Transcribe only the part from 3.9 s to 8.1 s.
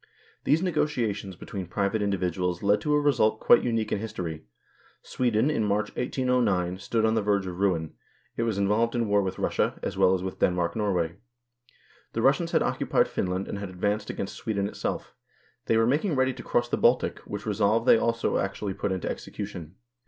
in history. Sweden in March, 1809, stood on the verge of ruin: